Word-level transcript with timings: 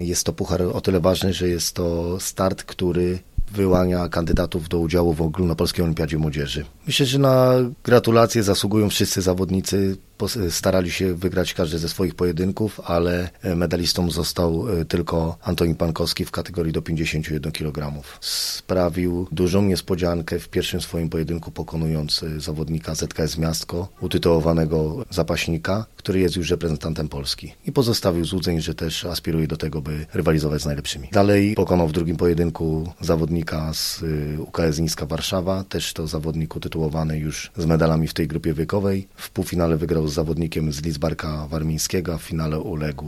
Jest 0.00 0.24
to 0.24 0.32
puchar 0.32 0.62
o 0.62 0.80
tyle 0.80 1.00
ważny, 1.00 1.32
że 1.32 1.48
jest 1.48 1.74
to 1.74 2.20
start, 2.20 2.62
który 2.62 3.18
wyłania 3.52 4.08
kandydatów 4.08 4.68
do 4.68 4.78
udziału 4.78 5.12
w 5.14 5.22
ogólnopolskiej 5.22 5.84
olimpiadzie 5.84 6.18
młodzieży. 6.18 6.64
Myślę, 6.86 7.06
że 7.06 7.18
na 7.18 7.54
gratulacje 7.84 8.42
zasługują 8.42 8.90
wszyscy 8.90 9.22
zawodnicy. 9.22 9.96
Starali 10.50 10.90
się 10.90 11.14
wygrać 11.14 11.54
każdy 11.54 11.78
ze 11.78 11.88
swoich 11.88 12.14
pojedynków, 12.14 12.80
ale 12.84 13.30
medalistą 13.56 14.10
został 14.10 14.80
e, 14.80 14.84
tylko 14.84 15.38
Antoni 15.42 15.74
Pankowski 15.74 16.24
w 16.24 16.30
kategorii 16.30 16.72
do 16.72 16.82
51 16.82 17.52
kg. 17.52 18.02
Sprawił 18.20 19.26
dużą 19.32 19.62
niespodziankę 19.62 20.38
w 20.38 20.48
pierwszym 20.48 20.80
swoim 20.80 21.08
pojedynku, 21.08 21.50
pokonując 21.50 22.22
e, 22.22 22.40
zawodnika 22.40 22.94
ZKS 22.94 23.38
Miastko, 23.38 23.88
utytułowanego 24.00 25.04
zapaśnika, 25.10 25.86
który 25.96 26.20
jest 26.20 26.36
już 26.36 26.50
reprezentantem 26.50 27.08
Polski. 27.08 27.54
I 27.66 27.72
pozostawił 27.72 28.24
złudzeń, 28.24 28.60
że 28.60 28.74
też 28.74 29.04
aspiruje 29.04 29.46
do 29.46 29.56
tego, 29.56 29.82
by 29.82 30.06
rywalizować 30.14 30.62
z 30.62 30.66
najlepszymi. 30.66 31.08
Dalej 31.12 31.54
pokonał 31.54 31.88
w 31.88 31.92
drugim 31.92 32.16
pojedynku 32.16 32.92
zawodnika 33.00 33.74
z 33.74 34.02
e, 34.36 34.40
UKS 34.40 34.78
Niska 34.78 35.06
Warszawa, 35.06 35.64
też 35.64 35.92
to 35.92 36.06
zawodnik 36.06 36.56
utytułowany 36.56 37.18
już 37.18 37.50
z 37.56 37.66
medalami 37.66 38.08
w 38.08 38.14
tej 38.14 38.28
grupie 38.28 38.54
wiekowej. 38.54 39.08
W 39.16 39.30
półfinale 39.30 39.76
wygrał 39.76 40.07
z 40.08 40.14
zawodnikiem 40.14 40.72
z 40.72 40.82
Lidzbarka 40.82 41.46
Warmińskiego, 41.46 42.18
w 42.18 42.22
finale 42.22 42.60
uległ 42.60 43.04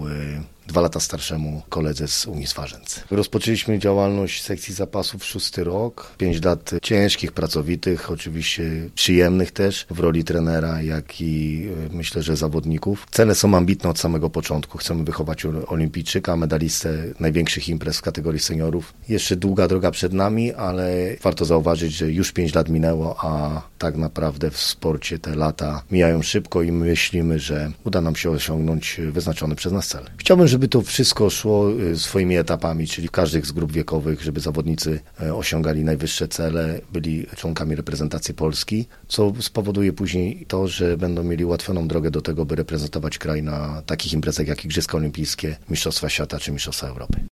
dwa 0.67 0.81
lata 0.81 1.01
starszemu 1.01 1.63
koledze 1.69 2.09
z 2.09 2.27
Unii 2.27 2.47
Swarzędz. 2.47 3.01
Rozpoczęliśmy 3.11 3.79
działalność 3.79 4.43
sekcji 4.43 4.75
zapasów 4.75 5.25
szósty 5.25 5.65
rok. 5.65 6.15
Pięć 6.19 6.45
lat 6.45 6.71
ciężkich, 6.83 7.33
pracowitych, 7.33 8.11
oczywiście 8.11 8.63
przyjemnych 8.95 9.53
też 9.53 9.87
w 9.91 10.01
roli 10.01 10.25
trenera, 10.25 10.83
jak 10.83 11.21
i 11.21 11.69
e, 11.91 11.97
myślę, 11.97 12.23
że 12.23 12.37
zawodników. 12.37 13.07
Cele 13.11 13.35
są 13.35 13.57
ambitne 13.57 13.91
od 13.91 13.99
samego 13.99 14.31
początku. 14.31 14.79
Chcemy 14.79 15.05
wychować 15.05 15.47
olimpijczyka, 15.67 16.37
medalistę 16.37 17.05
największych 17.21 17.69
imprez 17.69 17.99
w 17.99 18.03
kategorii 18.03 18.41
seniorów. 18.41 18.93
Jeszcze 19.09 19.37
długa 19.37 19.69
droga 19.69 19.91
przed 19.91 20.13
nami, 20.13 20.53
ale 20.53 21.17
warto 21.23 21.45
zauważyć, 21.45 21.93
że 21.93 22.11
już 22.13 22.33
pięć 22.33 22.55
lat 22.55 22.69
minęło, 22.69 23.17
a 23.21 23.63
tak 23.79 23.97
naprawdę 23.97 24.51
w 24.51 24.59
sporcie 24.59 25.19
te 25.19 25.35
lata 25.35 25.83
mijają 25.91 26.23
szybko 26.23 26.63
i 26.63 26.73
myślimy, 26.73 27.39
że 27.39 27.71
uda 27.85 28.01
nam 28.01 28.17
się 28.17 28.31
osiągnąć 28.31 29.01
wyznaczony 29.13 29.55
przez 29.55 29.73
nas 29.73 29.89
cel. 29.89 30.11
Chciałbym, 30.17 30.49
żeby 30.51 30.69
to 30.69 30.83
wszystko 30.83 31.31
szło 31.31 31.73
y, 31.73 31.99
swoimi 31.99 32.37
etapami, 32.37 32.87
czyli 32.87 33.09
w 33.09 33.11
każdych 33.11 33.47
z 33.47 33.53
grup 33.53 33.73
wiekowych, 33.73 34.23
żeby 34.23 34.41
zawodnicy 34.41 35.01
e, 35.23 35.35
osiągali 35.35 35.85
najwyższe 35.85 36.29
cele, 36.29 36.81
byli 36.93 37.27
członkami 37.37 37.77
reprezentacji 37.77 38.35
Polski, 38.35 38.87
co 39.09 39.33
spowoduje 39.41 39.93
później 39.93 40.47
to, 40.49 40.69
że 40.69 40.97
będą 40.97 41.25
mieli 41.25 41.45
ułatwioną 41.45 41.89
drogę 41.89 42.11
do 42.11 42.23
tego, 42.23 42.45
by 42.45 42.57
reprezentować 42.57 43.19
kraj 43.19 43.43
na 43.43 43.83
takich 43.87 44.13
imprezach 44.13 44.47
jak 44.47 44.65
Igrzyska 44.65 44.99
Olimpijskie, 44.99 45.57
Mistrzostwa 45.71 46.09
Świata 46.09 46.39
czy 46.39 46.53
Mistrzostwa 46.53 46.87
Europy. 46.87 47.21